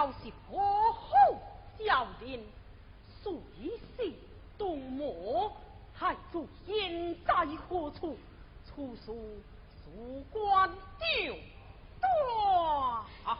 [0.00, 1.10] 倒是花好
[1.78, 2.40] 娇艳，
[3.22, 3.34] 水
[3.98, 4.14] 性
[4.56, 5.54] 东魔，
[5.94, 8.16] 太祖现在何处？
[8.66, 9.14] 出数
[9.84, 11.36] 蜀关丢
[12.00, 12.10] 断。
[13.26, 13.36] 哼，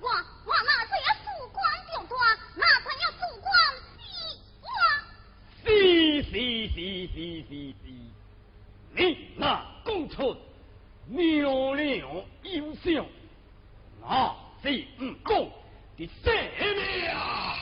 [0.00, 1.62] 我我哪要蜀关
[1.92, 2.38] 就断？
[2.56, 3.52] 哪次要蜀关
[3.98, 4.72] 西光？
[5.62, 6.32] 失失
[6.68, 6.72] 失
[7.46, 7.84] 失失！
[8.94, 10.34] 你那共出
[11.10, 13.04] 袅袅优秀，
[14.02, 14.35] 啊？
[14.66, 15.48] 你唔讲，
[15.94, 17.06] 你舍命！
[17.06, 17.54] 啊！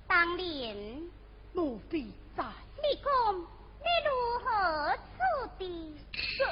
[0.08, 1.21] 当然。
[1.54, 2.44] 奴婢在。
[2.44, 4.10] 你讲你如
[4.44, 5.20] 何处
[5.58, 5.64] 的？
[6.38, 6.46] 这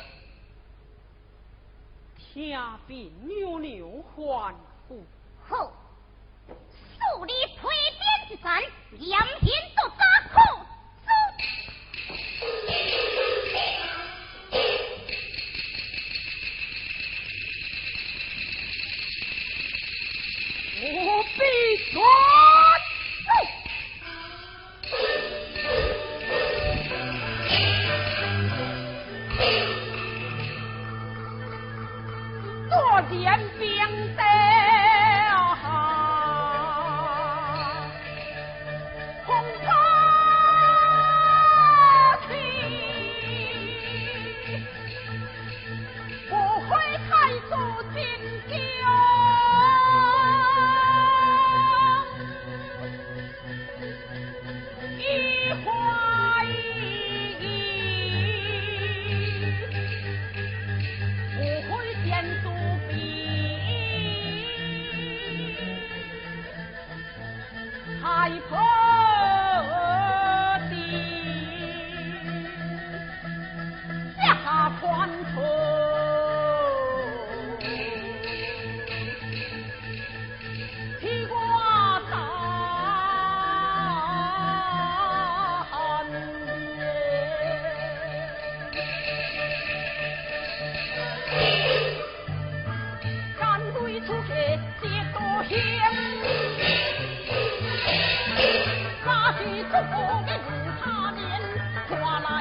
[2.17, 4.55] 天兵扭扭欢
[4.87, 5.03] 呼。
[5.47, 5.71] 好，
[6.47, 8.61] 竖立推边之战，
[8.99, 9.97] 严刑做抓
[10.33, 10.37] 寇。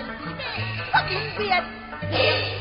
[0.00, 1.60] 一杯
[2.00, 2.57] 不如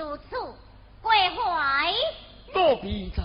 [0.00, 0.30] 如此，
[1.02, 1.92] 怪怀。
[2.54, 3.22] 奴婢在。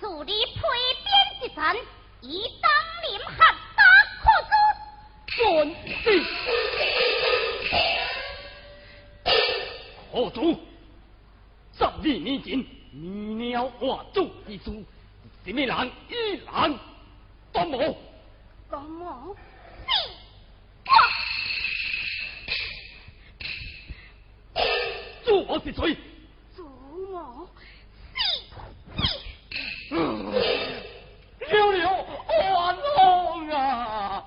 [0.00, 0.60] 树你配
[1.04, 1.08] 鞭
[1.40, 1.76] 一盏，
[2.20, 2.68] 以当
[3.08, 3.82] 林汉大
[4.18, 4.52] 可尊。
[5.36, 5.40] 准
[6.02, 6.04] 是。
[10.10, 10.58] 何主，
[11.78, 14.84] 十二年前，你了我做之主，
[15.44, 15.92] 什么人？
[16.08, 16.78] 一人，
[17.52, 17.96] 端么？
[18.68, 19.36] 端么？
[25.58, 27.56] 是主谋是
[28.14, 28.46] 谁？
[29.88, 29.98] 祖母是是。
[31.50, 31.82] 了了，
[32.30, 32.62] 冤枉
[33.50, 34.24] 啊！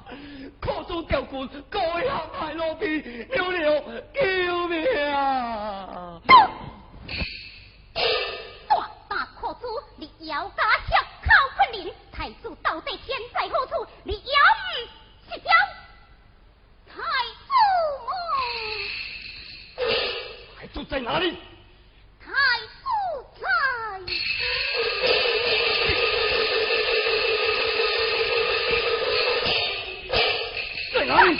[0.59, 2.85] 可主调官该下派落地，
[3.29, 6.21] 了了，救命啊！
[8.67, 13.87] 大大可主，你要加吃靠昆仑，太祖到底天在何处？
[14.03, 14.71] 你要唔
[15.29, 15.49] 是叫
[16.87, 17.01] 太
[17.47, 17.51] 祖
[19.77, 19.85] 么？
[20.59, 21.35] 太祖在哪里？
[22.23, 22.29] 太
[22.83, 22.87] 不
[23.41, 23.47] 在。
[30.93, 31.35] 在哪里？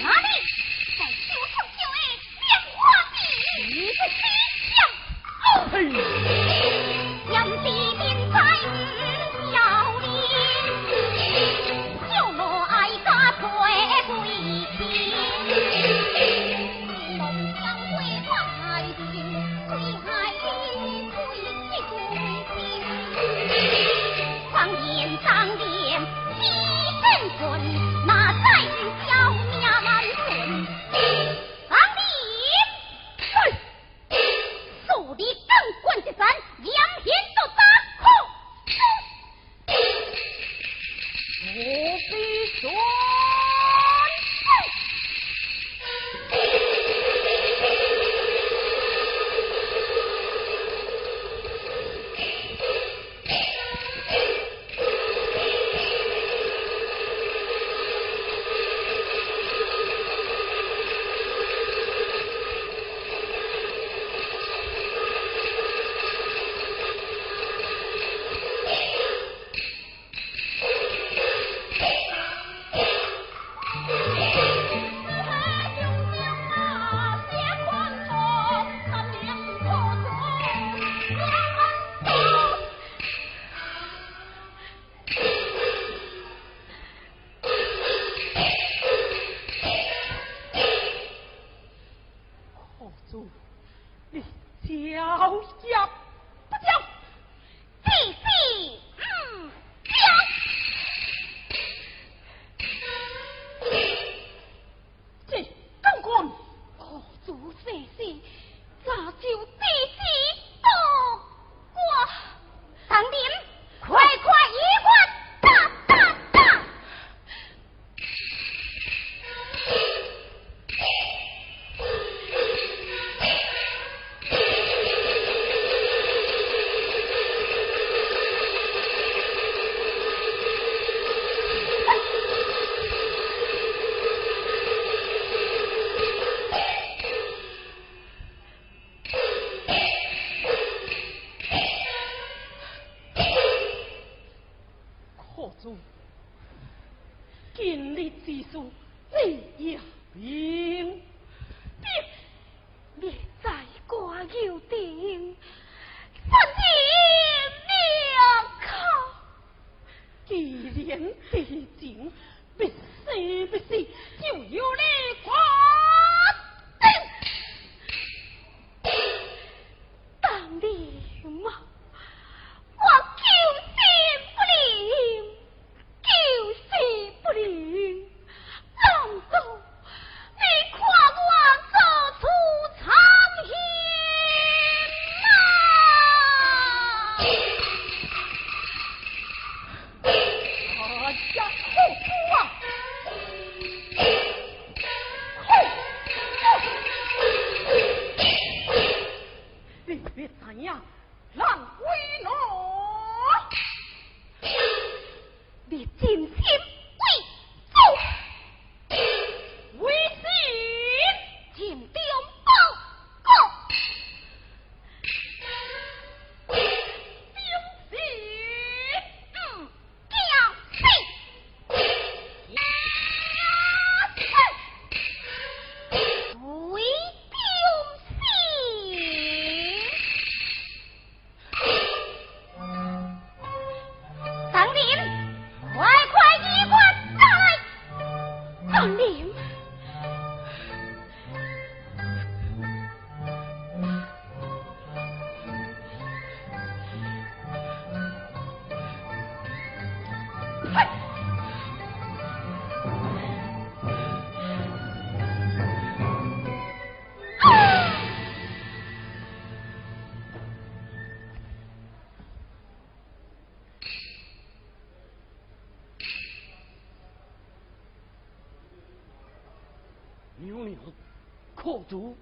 [271.56, 272.16] 扣足，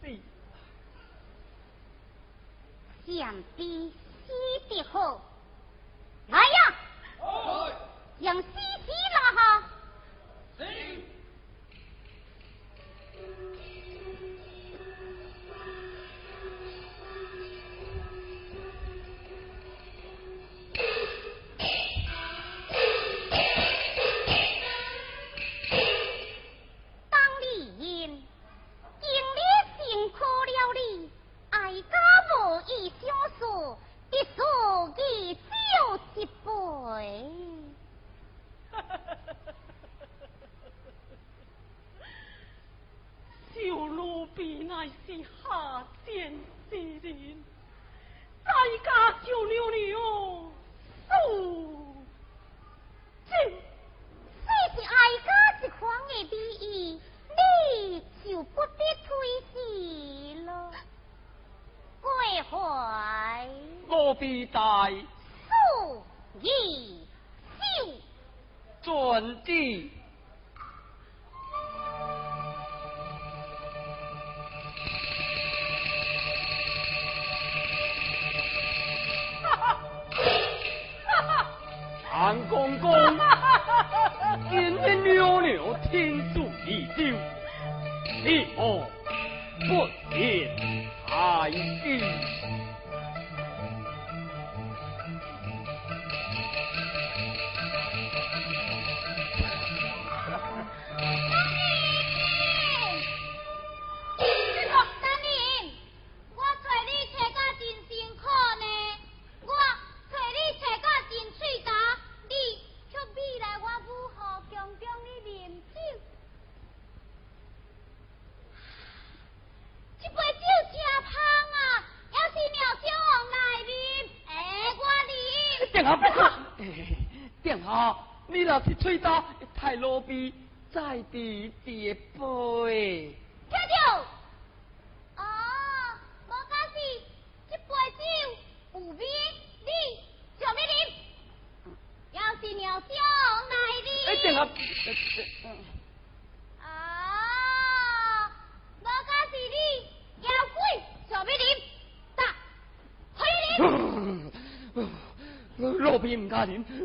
[0.00, 0.18] 对，
[3.06, 3.92] 讲的
[4.26, 4.32] 西
[4.68, 5.20] 的好，
[6.28, 6.74] 来呀，
[8.18, 9.62] 让西西拉哈。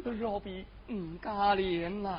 [0.08, 2.17] 这肉比嗯，家莲人呐。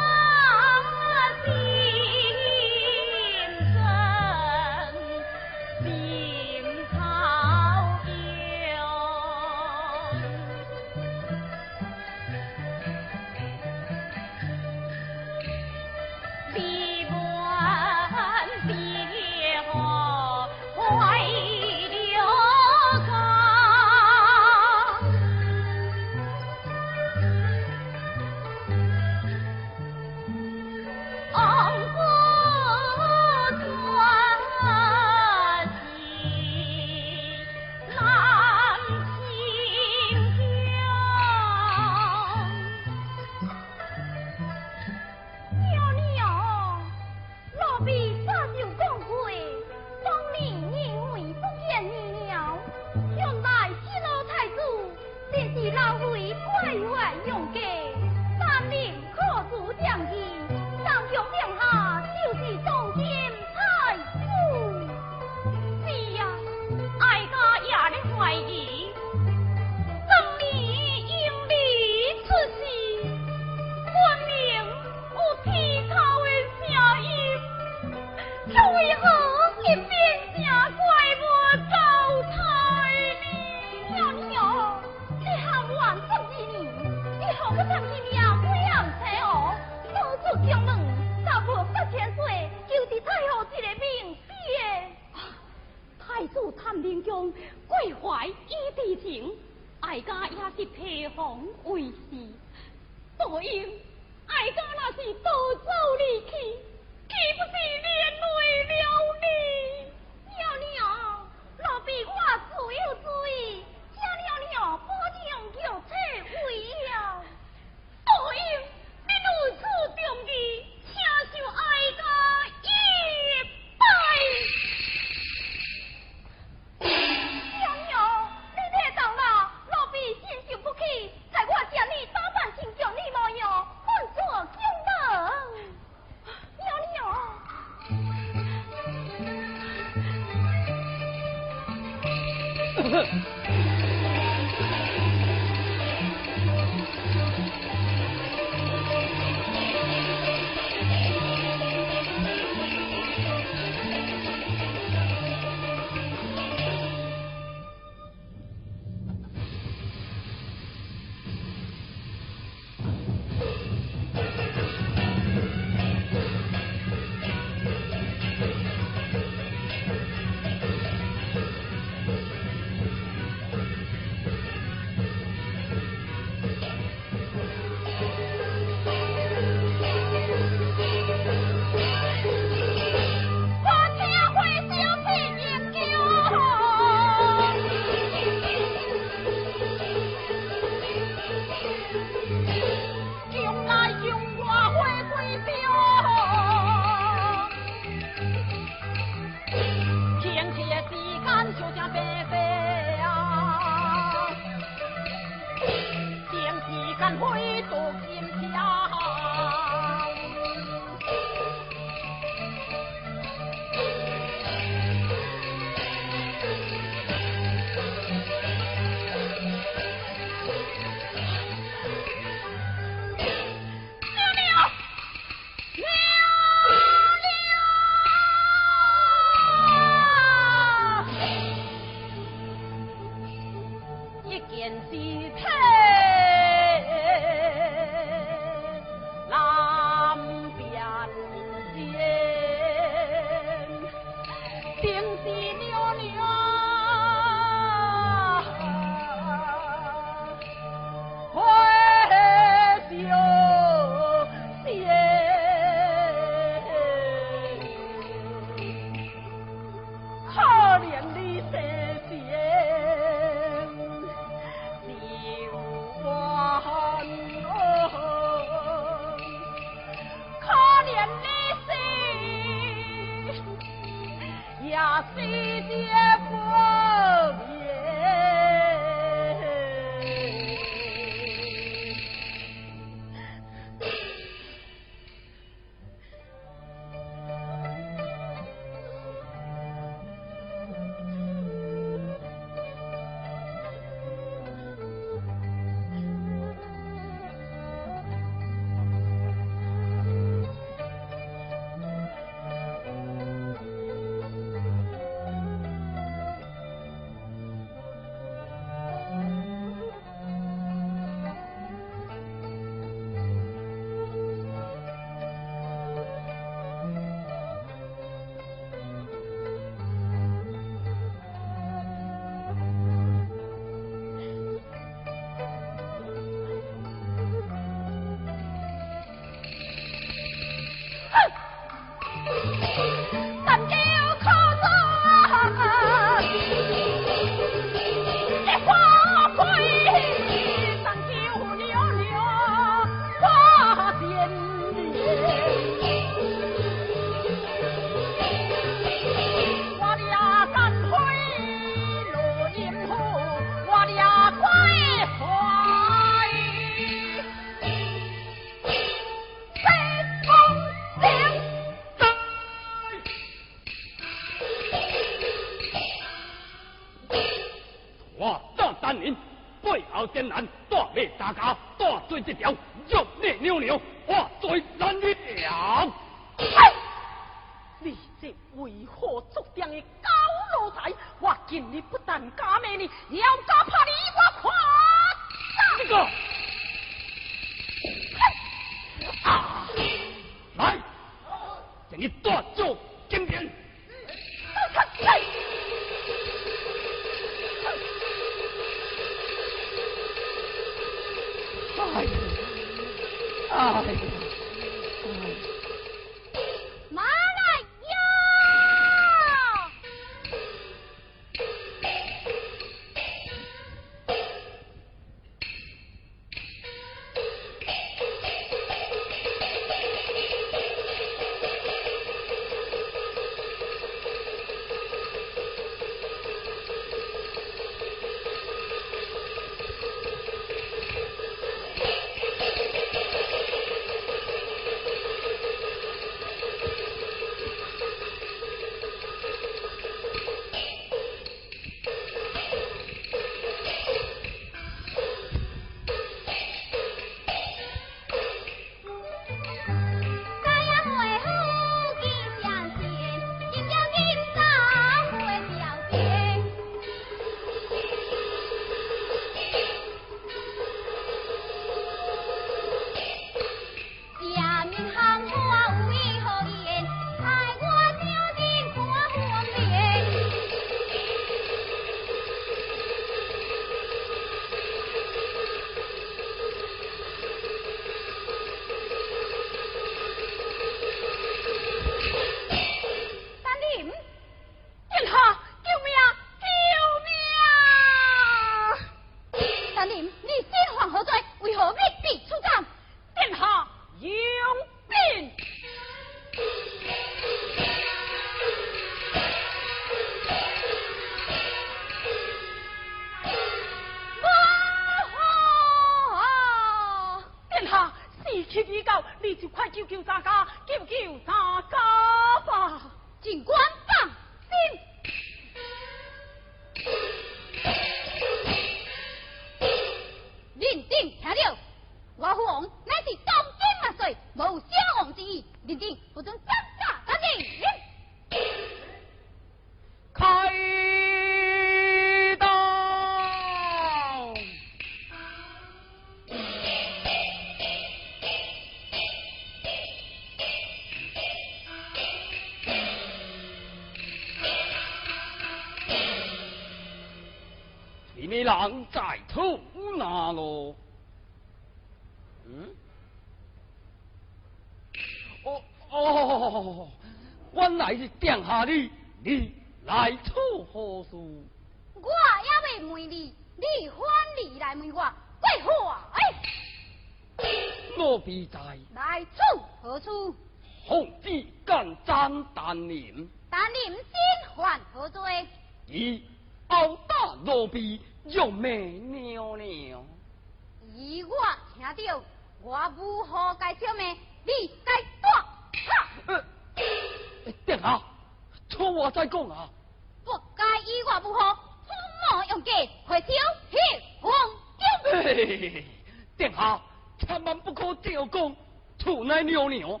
[597.18, 598.56] 千万不可这样讲！
[598.98, 600.00] 厝内娘娘，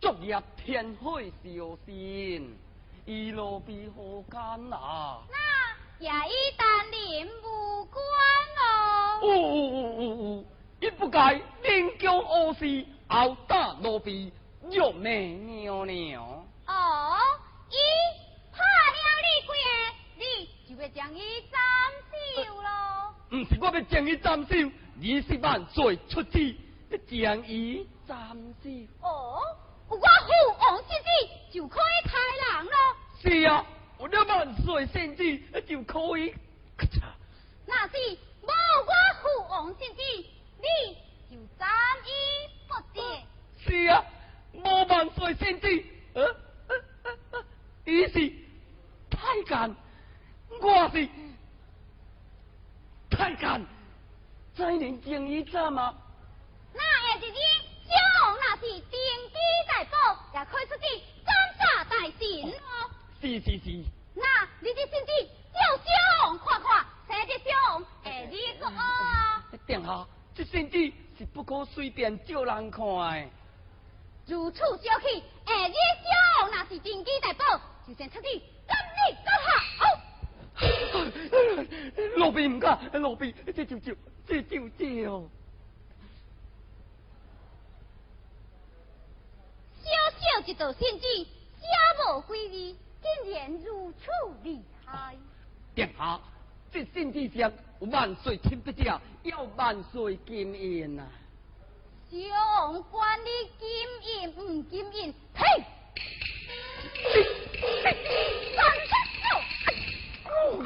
[0.00, 2.58] 昨夜天会小心，
[3.06, 5.22] 一路比何干啊？
[5.30, 8.04] 那也与丹林无关
[8.60, 9.20] 哦。
[9.22, 10.46] 呜呜呜呜呜！
[10.80, 14.30] 亦不该临江恶事，殴打奴婢，
[14.70, 16.22] 辱骂娘娘。
[16.66, 17.16] 哦，
[17.70, 17.76] 伊
[18.52, 19.66] 怕了你几下，
[20.18, 21.58] 你就要将伊斩
[22.44, 22.83] 首咯。
[23.28, 24.54] 不是我要将伊斩首，
[24.94, 26.54] 你是万岁出旨
[27.06, 28.16] 将伊斩
[28.62, 28.70] 首。
[29.00, 29.40] 哦，
[29.88, 30.02] 我父
[30.60, 31.08] 王之子
[31.52, 32.14] 就可以杀
[32.56, 32.72] 人咯。
[33.20, 33.66] 是啊。
[33.96, 36.34] 我了万岁圣旨就可以。
[37.64, 37.94] 那是
[38.42, 40.02] 无我父王圣旨，
[40.58, 40.66] 你
[41.30, 41.68] 就斩
[42.04, 42.08] 伊
[42.68, 43.00] 不得。
[43.64, 44.04] 是啊，
[44.52, 45.84] 无万岁圣旨，
[46.14, 46.24] 呃
[46.66, 46.76] 呃
[47.30, 47.44] 呃，
[47.86, 48.32] 伊是
[49.08, 49.76] 太监，
[50.60, 51.08] 我是
[53.16, 53.66] 太监，
[54.54, 55.94] 再能将伊斩吗？
[56.72, 56.82] 那
[57.14, 57.38] 也是你
[57.86, 59.36] 小王那是定机
[59.68, 59.96] 在保，
[60.32, 60.82] 也可以出去
[61.24, 62.18] 斩杀大臣
[62.52, 62.90] 哦。
[63.20, 63.84] 是是是。
[64.14, 64.22] 那
[64.60, 65.84] 你的身体叫小
[66.24, 69.42] 王看看，谁的小王哎，你个啊！
[69.66, 73.26] 殿下，这身体是不可随便叫人看的。
[74.26, 77.44] 如此小气，哎，你小王那是定机在保，
[77.86, 78.28] 就先出去
[78.66, 79.50] 跟你走下。
[82.24, 83.94] 罗比唔敢，罗比，这就就
[84.26, 85.30] 这就就。
[89.82, 91.28] 小小一道身体，
[91.60, 91.68] 家
[92.08, 92.74] 无规矩。
[93.04, 94.06] 竟然如此
[94.42, 95.14] 厉害！
[95.74, 96.18] 殿下，
[96.72, 101.06] 这圣旨上万岁亲笔者，要万岁金印呐！
[102.10, 102.16] 小
[102.72, 103.68] 总管你金
[104.22, 105.44] 印唔金银，嘿！
[108.56, 110.64] 三七六，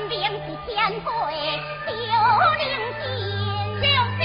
[0.00, 1.10] 分明是天规，
[1.86, 1.90] 小
[2.54, 4.19] 灵，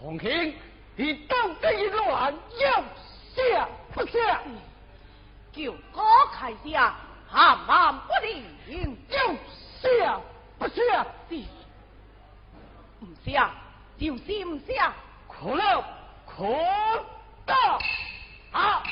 [0.00, 0.54] 红兴，
[0.96, 2.84] 你到底一乱要
[3.34, 4.40] 下不下？
[5.52, 6.94] 就哥开下，
[7.28, 8.42] 含含不离。
[9.08, 9.34] 要
[9.80, 10.20] 下
[10.58, 11.06] 不下？
[13.00, 13.50] 唔下，
[13.98, 14.92] 就是唔下。
[15.28, 15.84] 可了，
[16.26, 16.44] 可
[17.44, 17.54] 到
[18.52, 18.82] 啊！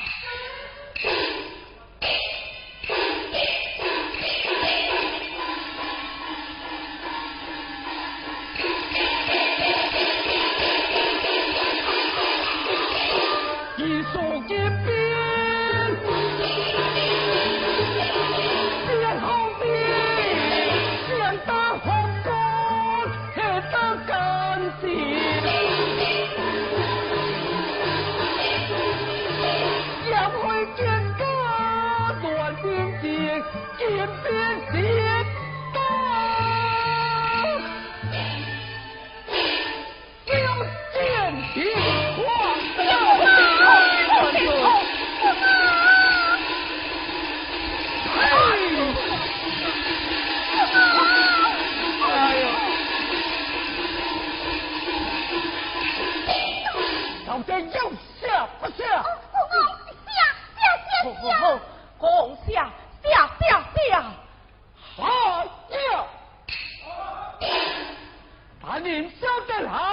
[69.67, 69.92] Hal!